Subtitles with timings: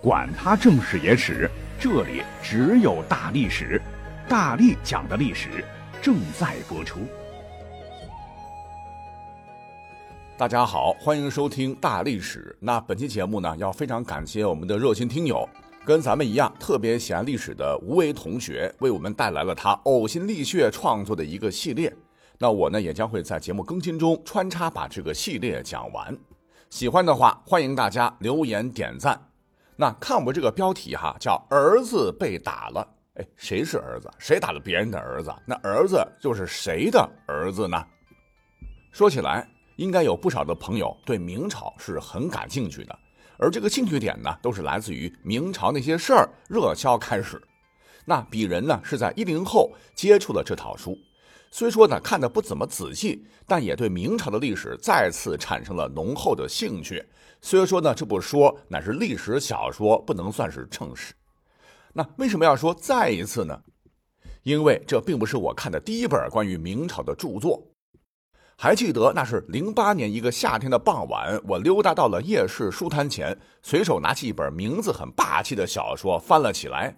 [0.00, 3.82] 管他正史野史，这里只有大历史，
[4.28, 5.64] 大力讲的历史
[6.00, 7.00] 正在播出。
[10.36, 12.56] 大家好，欢迎收听大历史。
[12.60, 15.48] 那本期节目呢，要非常感谢我们的热心听友，
[15.84, 21.92] 跟咱们一样特别喜爱历史的吴为同学，为我们带来了他呕心沥血创作的一个系列。
[22.38, 26.16] 那我呢，也将会在节目更新中穿插把这个系列讲完。
[26.70, 29.20] 喜欢的话，欢迎大家留言点赞。
[29.80, 32.84] 那看我这个标题哈，叫“儿子被打了”。
[33.14, 34.10] 哎，谁是儿子？
[34.18, 35.32] 谁打了别人的儿子？
[35.46, 37.80] 那儿子就是谁的儿子呢？
[38.90, 42.98] 说起来，应该有不少的朋友对明朝是很感兴趣的，
[43.38, 47.40] 而这个兴趣点呢，都是来自于明朝那些事儿热销开始。
[48.04, 50.98] 那鄙人呢，是在一零后接触了这套书。
[51.50, 57.04] 虽说呢看的不怎么仔细，但也对明朝的历史再次产生了浓厚的兴趣。
[57.40, 61.14] 虽说呢这部书乃是历史小说，不能算是正史。
[61.92, 63.60] 那为什么要说再一次呢？
[64.42, 67.62] 因为这并不是我看的第一本关于明朝的著作。
[68.56, 76.96] 还记得那是零八年一个夏天的傍晚，我溜达到了夜市书摊前，随手拿起一本名字很霸气的小说翻了起来。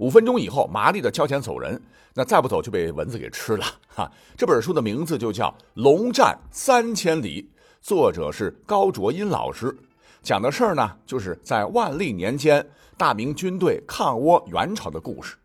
[0.00, 1.80] 五分钟以后，麻利的交钱走人。
[2.14, 3.66] 那再不走就被蚊子给吃了。
[3.86, 7.42] 哈，这本书的名字就叫《龙战三千里》，
[7.82, 9.76] 作者是高卓英老师。
[10.22, 15.36] 讲的事儿呢，就是在万历年间，大明军队抗倭元朝的故事。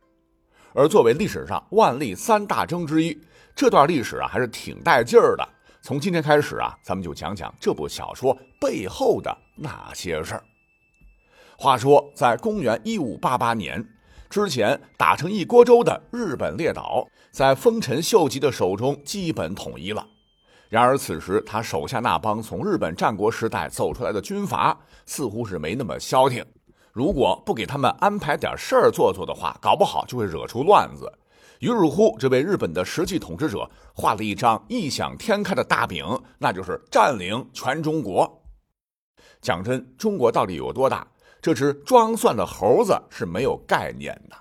[0.74, 3.22] 而作为历史上万历三大征之一，
[3.54, 5.46] 这段历史啊，还是挺带劲儿的。
[5.82, 10.44] 从今天开始啊，咱们就讲讲这部小说背后的那些事儿。
[11.58, 13.86] 话说，在公元一五八八年。
[14.30, 20.06] 之前打成一锅粥的日本列岛，在丰臣秀吉的手中基本统一了。
[20.70, 26.44] 然而此时他手下那帮从日本战国时代走出来的军阀，似乎是没那么消停。
[26.92, 31.12] 如果不给他们安排点事儿做做的话，搞不好就会惹出乱子。
[31.60, 36.06] 于是乎，这位日本的实际统治者画了一张异想天开的大饼，
[36.40, 38.42] 那就是占领全中国。
[39.42, 41.08] 讲真，中国到底有多大？
[41.46, 44.36] 这只装蒜的猴子是没有概念的。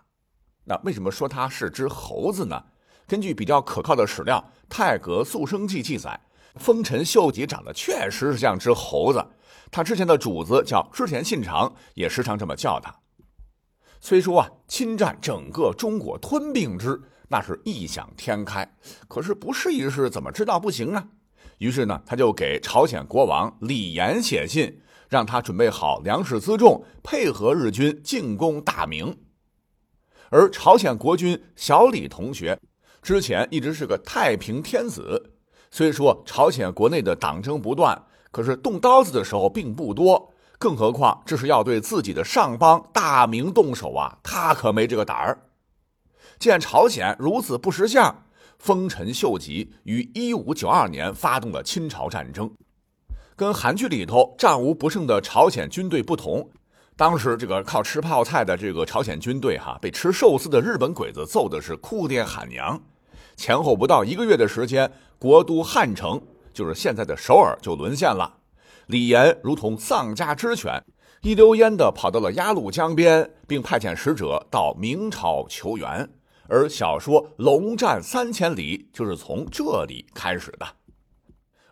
[0.65, 2.65] 那为什么说它是只猴子呢？
[3.07, 6.19] 根据比较可靠的史料《太阁肃生记》记载，
[6.55, 9.23] 丰臣秀吉长得确实是像只猴子。
[9.71, 12.91] 他之前的主子叫织田信长，也时常这么叫他。
[14.01, 16.99] 虽说啊，侵占整个中国吞并之，
[17.29, 18.67] 那是异想天开。
[19.09, 21.07] 可是不试一试，怎么知道不行呢？
[21.59, 24.81] 于是呢，他就给朝鲜国王李岩写信。
[25.09, 29.17] 让他准备好粮食辎重，配合日军进攻大明。
[30.31, 32.59] 而朝鲜国君小李同学
[33.03, 35.33] 之前一直是个太平天子，
[35.71, 40.33] 虽说朝鲜国内的党争不断，可是动刀子的时候并不多。
[40.59, 45.39] 更何况这是要对自己的上邦大明动手啊，他可没这个胆儿。
[46.39, 48.25] 见朝鲜如此不识相，
[48.59, 52.51] 丰臣秀吉于一五九二年发动了侵朝战争。
[53.37, 56.49] 跟韩剧里头战无不胜的朝鲜军队不同，
[56.97, 62.81] 当时这个靠吃泡菜的这个朝鲜军队哈，被吃寿司的日本鬼子揍的是哭爹喊娘。
[63.35, 66.23] 前后不到一个月的时间，国都汉城
[66.53, 68.33] 就是现在的首尔就沦陷了。
[68.87, 70.81] 李岩如同丧家之犬，
[71.23, 76.09] 一溜烟的跑到了鸭绿江边，并派遣使者到明朝求援。
[76.47, 80.84] 而小说《龙战三千里》就是从这里开始的。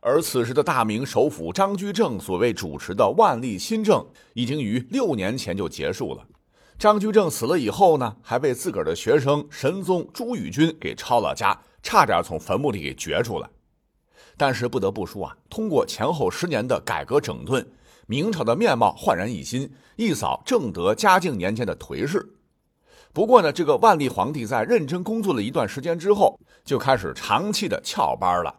[0.04, 4.04] 而此时的大明首辅张居正所谓主持的万历新政，
[4.34, 6.26] 已经于六年前就结束了。
[6.76, 13.48] 张居正死了以后呢，还被自个儿的学生神宗朱翊钧给抄了家，差点从坟墓里给掘出来。
[14.36, 17.64] 但是不得不说啊，通过前后十年的改革整顿，
[18.08, 22.28] 明朝的面貌焕然一新，一扫正德、嘉靖年间的颓势。
[23.12, 28.52] 不过呢，这个万历皇帝在认真工作了一段时间之后，就开始长期的翘班了。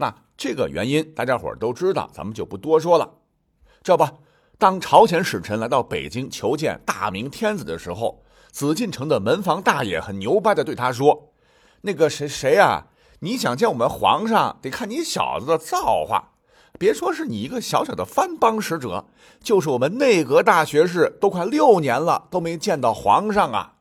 [0.00, 3.14] 那这个原因大家伙都知道，咱们就不多说了。
[3.82, 4.06] 这不，
[4.56, 8.22] 当朝鲜使臣来到北京求见大明天子的时候，
[8.52, 11.32] 紫禁城的门房大爷很牛掰的对他说
[11.82, 12.86] ：“那个谁谁呀，
[13.20, 16.34] 你想见我们皇上，得看你小子的造化。
[16.78, 19.06] 别说是你一个小小的藩邦使者，
[19.40, 23.74] 就是我们内阁大学士，都快六年了都没见到皇上啊。”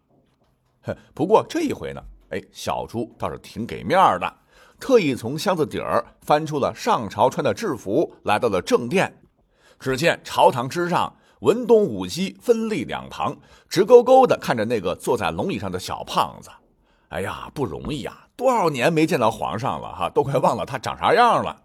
[0.81, 2.01] 哼，不过这一回呢，
[2.31, 4.33] 哎，小朱倒是挺给面的。
[4.79, 9.21] 特意从箱子底儿翻出了上朝穿的制服，来到了正殿。
[9.79, 13.35] 只见朝堂之上，文东武西分立两旁，
[13.67, 16.49] 直勾勾的看着那个坐在龙椅上的小胖子。
[17.09, 18.27] 哎呀，不容易呀！
[18.35, 21.63] 多少年没见到皇上了哈，都快忘了他长啥样了。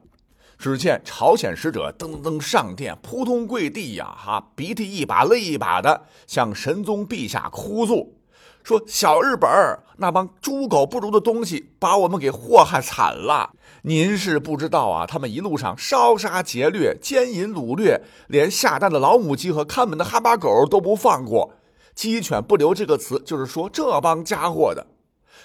[0.56, 8.14] 只见朝鲜使者噔噔噔上殿，扑通跪地呀，哈，鼻涕一把泪一把的向神宗陛下哭诉，
[8.62, 13.50] 说小日本儿那帮猪狗不如的东西把我们给祸害惨了。
[13.82, 21.52] 您是不知道啊，他们一路上烧杀劫掠、奸淫掳掠，连下蛋的老母鸡和看门的哈巴狗都不放过。
[21.94, 24.86] 鸡犬不留这个词，就是说这帮家伙的。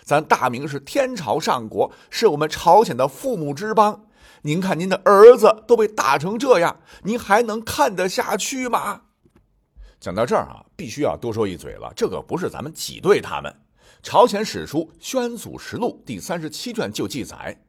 [0.04, 4.06] 咱大明是天朝上国，是我们朝鲜的父母之邦。
[4.44, 9.02] 您看，您的儿子都被打成这样，您还能看得下去吗？
[10.00, 11.92] 讲到这儿啊，必须要多说一嘴了。
[11.96, 13.54] 这个不是咱们挤兑他们。
[14.04, 17.60] 朝鲜史书《宣祖实录》第三十七卷就记载，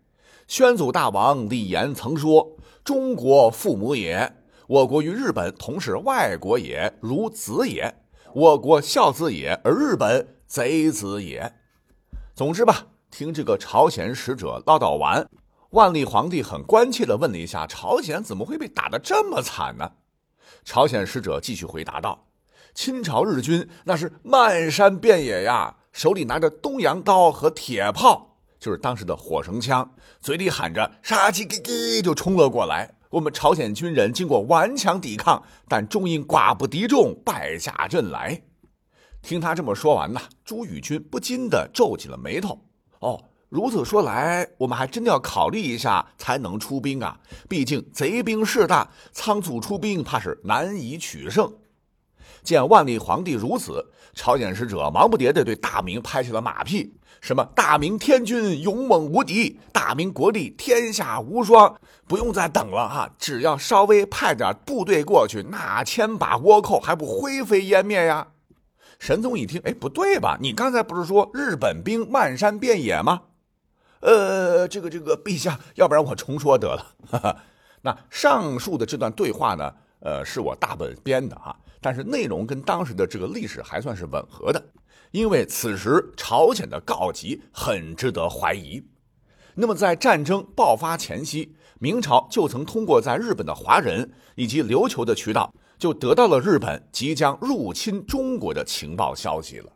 [0.46, 4.30] 宣祖大王李炎曾说：“中国父母也，
[4.66, 7.90] 我国与日本同是外国也，如子也；
[8.34, 11.54] 我国孝子也，而日本贼子也。”
[12.36, 15.26] 总之吧，听这个朝鲜使者唠叨完。
[15.70, 19.90] 万历皇帝很关切地问了一下：“朝鲜怎么会被打得这么惨呢？”
[20.68, 22.26] 朝鲜使者继续回答道
[22.76, 32.96] ：“清朝日军那是漫山遍野呀，手里拿着东洋刀和铁炮，就是当时的火绳枪，嘴里喊着杀气给给就冲了过来。
[33.08, 38.42] 我们朝鲜军人经过顽强抵抗，但终因寡不敌众，败下阵来。”
[39.22, 42.60] 听他这么说完呢，朱宇军不禁的皱起了眉头。
[42.98, 43.24] 哦。
[43.48, 47.18] 如此说来，我们还真的要考虑一下才能出兵啊！
[47.48, 51.50] 毕竟贼兵势大，仓促出兵怕是难以取胜。
[52.42, 61.74] 见万历皇帝如此，朝鲜使者忙不迭地对大明拍起了马屁：“什么大明天军勇猛无敌，大明国力天下无双，
[62.06, 63.10] 不用再等了哈！
[63.18, 68.28] 只要稍微派点部队过去，那千把倭寇还不灰飞烟灭呀？”
[69.00, 70.36] 神宗一听，哎，不对吧？
[70.38, 73.22] 你刚才不是说日本兵漫山遍野吗？
[74.00, 77.42] 呃，这个这个，陛下，要不然我重说得了。
[77.82, 84.62] 那上述的这段对话呢，呃，是我大本编的啊，但是内容跟当时的这个历史还算是吻合的，
[85.10, 88.84] 因为此时朝鲜的告急很值得怀疑。
[89.54, 99.72] 那么在战争爆发前夕，明朝就曾通过在日本的华人以及琉球的渠道，就得到了日本即将入侵中国的情报消息了。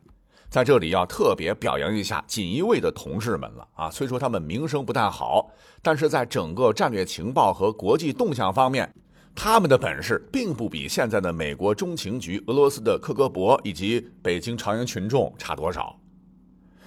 [0.53, 3.89] 在这里要特别表扬一下锦衣卫的同事们了啊！
[3.89, 5.49] 虽说他们名声不太好，
[5.81, 8.87] 但是在整个战略情报和国际动向方面，
[9.33, 15.99] 他们的本事并不比现在的美国中情局、俄罗斯的克格勃以及北京朝阳群众差多少。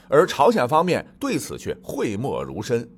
[0.07, 2.89] 而朝鲜方面对此却讳莫如深，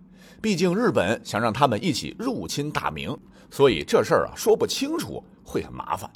[0.42, 3.16] 毕竟日本想让他们一起入侵大明，
[3.50, 6.10] 所以这事儿啊说不清楚会很麻烦。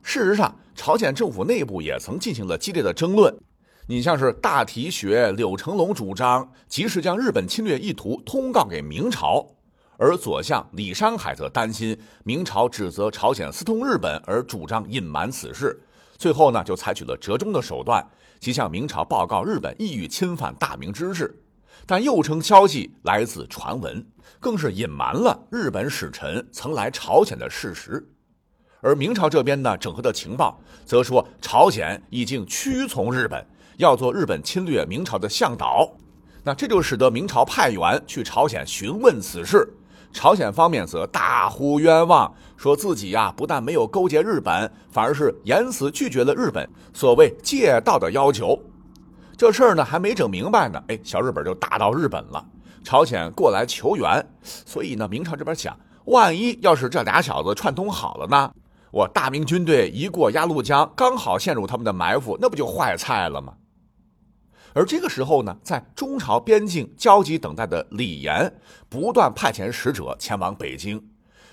[0.00, 3.36] 事实上，朝鲜政府内部也曾进行了激烈的争论。
[3.86, 9.46] 你像是大体学柳成龙主张及时将日本侵略意图通告给明朝，
[9.98, 15.78] 而左相李山海则担心明朝指责朝鲜私通日本而主张隐瞒此事，
[16.16, 18.02] 最后呢就采取了折中的手段，
[18.40, 21.38] 即向明朝报告日本意欲侵犯大明之事，
[21.84, 24.06] 但又称消息来自传闻，
[24.40, 28.08] 更是隐瞒了日本使臣曾来朝鲜的事实。
[28.80, 33.46] 而明朝这边呢整合的情报则说朝鲜已经屈从日本。
[33.76, 35.88] 要做日本侵略明朝的向导，
[36.42, 39.68] 那这就使得明朝派员去朝鲜询问此事。
[40.12, 48.56] 朝鲜方面则大呼冤枉，说自己呀不但没有勾结日本，反而是严词拒绝了日本所谓借道的要求。
[49.36, 52.44] 这事儿呢还没整明白呢，哎，小日本就打到日本了。
[52.84, 58.52] 朝鲜过来求援，所以呢，明朝这边想，万一要是这俩小子串通好了呢，
[58.92, 63.52] 我大明军队一过鸭绿江，刚好陷入他们的埋伏，那不就坏菜了吗？
[64.74, 68.52] 而这个时候呢，在中朝边境焦急等待的李严，
[68.88, 71.00] 不断派遣使者前往北京，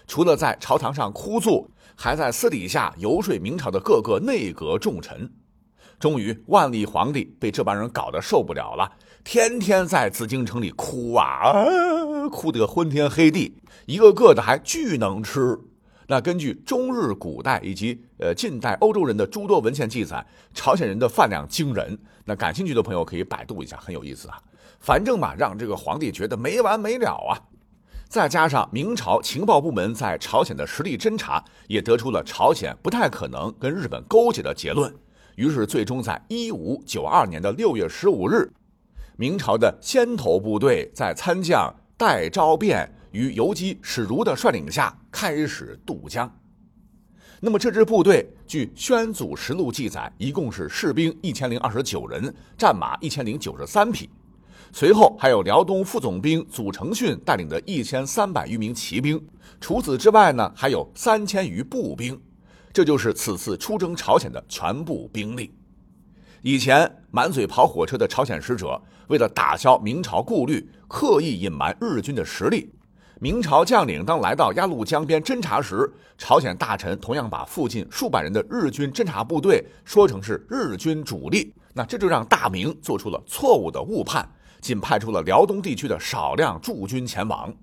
[0.07, 5.31] 除了在朝堂上哭诉，还在私底下游说明朝的各个内阁重臣。
[5.99, 8.91] 终于，万历皇帝被这帮人搞得受不了了，
[9.23, 11.53] 天天在紫禁城里哭啊，
[12.31, 15.59] 哭得昏天黑地，一个个的还巨能吃。
[16.07, 20.25] 那根据中日古代以及呃近代欧洲人的诸多文献记载，
[20.55, 21.99] 朝鲜人的饭量惊人。
[22.25, 24.41] 那感兴趣的朋友可以百度一下，很有意思啊。
[24.79, 27.37] 反正嘛，让这个皇帝觉得没完没了啊。
[28.07, 34.93] 再加上明朝情报部门在朝鲜的实地侦查，也得出了朝鲜不太可能跟日本勾结的结论。
[35.35, 38.51] 于是，最终在一五九二年的六月十五日，
[39.17, 42.91] 明朝的先头部队在参将戴昭变。
[43.11, 46.33] 与游击史如的率领下开始渡江。
[47.41, 54.09] 那么这支部队，据《宣祖实录》记载，一共是士兵一千零二十九人，战马一千零九十三匹。
[54.73, 59.25] 随后还有辽东副总兵祖承训带领的一千三百余名骑兵。
[59.61, 62.21] 除此之外呢，还有三千余步兵。
[62.73, 65.53] 这就是此次出征朝鲜的全部兵力。
[66.41, 72.69] 以前满嘴跑火车的朝鲜使者，为了打消明朝顾虑，刻意隐瞒日军的实力。
[73.23, 75.87] 明朝将领当来到鸭绿江边侦察时，
[76.17, 81.53] 朝鲜大臣同样把附近数百人的日军侦察部队说成是日军主力。
[81.71, 84.27] 那这就让大明做出了错误的误判，
[84.59, 87.53] 仅派出了辽东地区的少量驻军前往。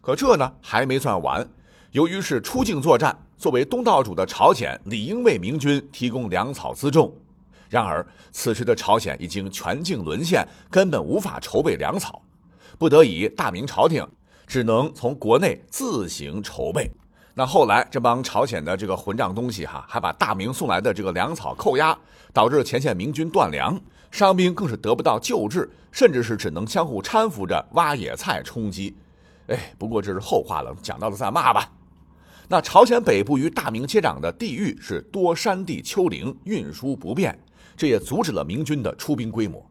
[0.00, 1.48] 可这呢还没算完，
[1.92, 7.16] 由于是出境作战，作为东道主的朝鲜理应为明军提供粮草辎重。
[7.70, 12.20] 然而，此时的朝鲜已经全境沦陷，根本无法筹备粮草，
[12.76, 14.04] 不得已，大明朝廷
[14.46, 16.90] 只能从国内自行筹备。
[17.34, 21.96] 那后来，这帮朝鲜的这个混账东西哈，还把大明送来的这个粮草扣押，
[22.32, 23.80] 导致前线明军断粮，
[24.10, 28.94] 伤兵更是得不到救治，甚至是只能相互搀扶着挖野菜充饥。
[29.46, 31.70] 哎，不过这是后话了，讲到了再骂吧。
[32.48, 37.38] 那朝鲜北部与大明接壤的地域是多山地丘陵，运输不便。
[37.74, 39.64] 这也阻止了明军的出兵规模。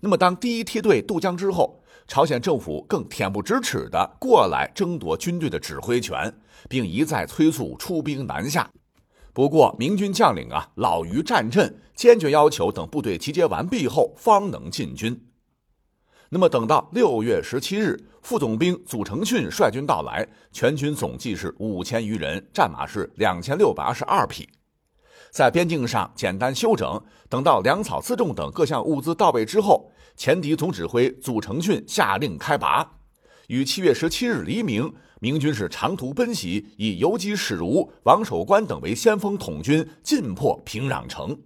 [0.00, 6.32] 那么，当第一梯队渡江之后，朝鲜政府更恬不知耻地过来争夺军队的指挥权，
[6.68, 8.70] 并一再催促出兵南下。
[9.32, 15.20] 不过，明军将领啊老于战阵，坚决要求等部队集结完毕后方能进军。
[16.30, 24.48] 那么，等到六月十七日，副总兵祖承训率军到来，全军总计是五千余人，战马是两千六百二十二匹。
[25.30, 32.94] 在边境上简单休整，等到粮草辎重等各项物资到位之后，前敌总指挥祖承训下令开拔。
[33.48, 41.38] 于七月十七日黎明，明军是长途奔袭，以游击史如、王守官等为先锋统军，进破平壤城。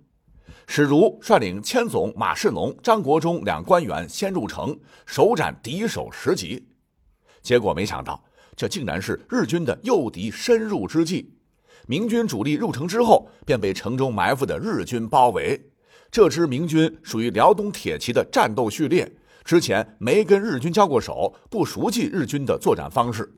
[0.67, 6.67] 史如率领千总马世龙、张国忠两官员先入城，首斩敌首十级。
[7.43, 8.23] 结果没想到，
[8.57, 11.35] 这竟然是日军的诱敌深入之计。
[11.87, 15.61] 明军主力入城之后，便被城中埋伏的日军包围。
[16.11, 19.11] 这支明军属于辽东铁骑的战斗序列，
[19.45, 23.33] 之前没跟日军交过手，不熟悉日军的作战方式。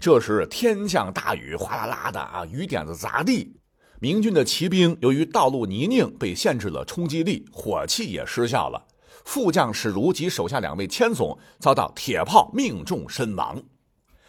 [0.00, 3.54] 这时天降大雨，哗啦啦的啊，雨点子砸地。
[4.00, 8.86] 明军的骑兵由于道路泥泞，被限制了冲击力，火器也失效了。
[9.24, 13.60] 副将史如及手下两位千总遭到铁炮命中身亡。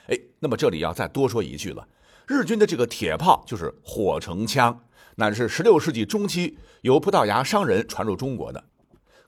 [0.08, 1.88] 哎，那么这里要再多说一句了。
[2.29, 4.79] 日军的这个铁炮就是火绳枪，
[5.15, 8.63] 乃是十六世纪中期由葡萄牙商人传入中国的。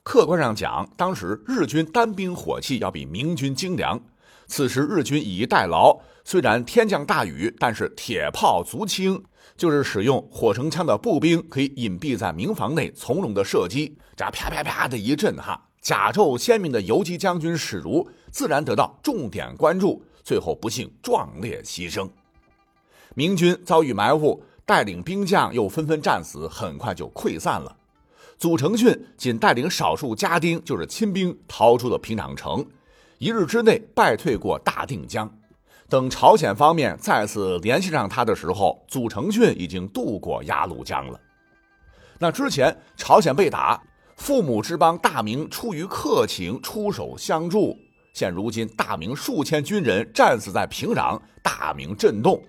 [0.04, 4.00] 客观上讲，当时日军单兵火器要比明军精良。
[4.46, 9.20] 此时日军以逸待劳，虽然天降大雨，但是铁炮足轻，
[9.56, 13.98] 就是使用火绳枪的步兵可以隐蔽在民房内从容的射击。
[14.14, 22.08] 这啪啪啪的一阵，哈，甲胄鲜明的游击将军史如自然得到重点关注，最后不幸壮烈牺牲。
[23.14, 27.76] 明军遭遇埋伏，带领兵将又纷纷战死，很快就溃散了。
[28.38, 32.64] 祖承训仅带领少数家丁，就是亲兵，逃出了平壤城，
[33.18, 35.30] 一日之内败退过大定江。
[35.88, 41.20] 等朝鲜方面再次联系上他的时候，祖承训已经渡过鸭绿江了。
[42.18, 43.80] 那之前朝鲜被打，
[44.16, 47.76] 父母之邦大明出于客情出手相助，
[48.14, 52.42] 现如今大明数千军人战死在平壤，大明震动。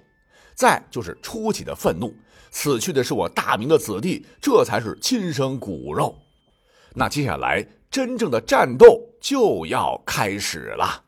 [0.55, 2.13] 再就是初起的愤怒，
[2.51, 6.15] 死去的是我大明的子弟，这才是亲生骨肉。
[6.93, 11.02] 那接下来真正的战斗就要开始了。